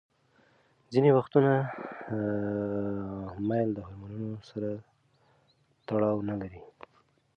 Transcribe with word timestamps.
ځینې 0.91 1.09
وختونه 1.17 1.51
میل 3.47 3.69
د 3.73 3.77
هورمونونو 3.85 4.37
سره 4.49 4.69
تړاو 5.87 6.25
نلري. 6.29 6.61